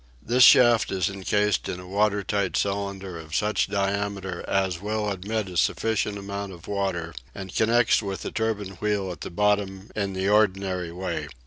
This 0.19 0.41
shaft 0.43 0.91
is 0.91 1.09
incased 1.09 1.69
in 1.69 1.79
a 1.79 1.85
water 1.87 2.23
tight 2.23 2.57
cylinder 2.57 3.19
of 3.19 3.35
such 3.35 3.67
diameter 3.67 4.43
as 4.49 4.81
will 4.81 5.11
admit 5.11 5.47
a 5.47 5.55
sufficient 5.57 6.17
amount 6.17 6.53
of 6.53 6.67
water, 6.67 7.13
and 7.35 7.53
connects 7.53 8.01
with 8.01 8.23
the 8.23 8.31
turbine 8.31 8.77
wheel 8.81 9.11
at 9.11 9.21
the 9.21 9.29
bottom 9.29 9.91
in 9.95 10.13
the 10.13 10.27
ordinary 10.27 10.91
way. 10.91 11.27